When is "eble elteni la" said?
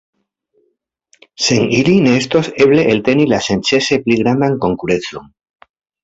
2.65-3.39